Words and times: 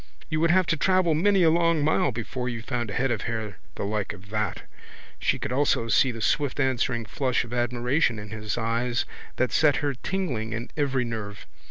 You 0.31 0.39
would 0.39 0.49
have 0.49 0.65
to 0.65 0.75
travel 0.77 1.13
many 1.13 1.43
a 1.43 1.51
long 1.51 1.83
mile 1.83 2.11
before 2.11 2.49
you 2.49 2.63
found 2.63 2.89
a 2.89 2.95
head 2.95 3.11
of 3.11 3.21
hair 3.21 3.59
the 3.75 3.83
like 3.83 4.13
of 4.13 4.31
that. 4.31 4.63
She 5.19 5.37
could 5.37 5.51
almost 5.51 5.95
see 5.95 6.11
the 6.11 6.21
swift 6.21 6.59
answering 6.59 7.05
flash 7.05 7.43
of 7.43 7.53
admiration 7.53 8.17
in 8.17 8.29
his 8.29 8.57
eyes 8.57 9.05
that 9.35 9.51
set 9.51 9.75
her 9.75 9.93
tingling 9.93 10.53
in 10.53 10.71
every 10.75 11.05
nerve. 11.05 11.45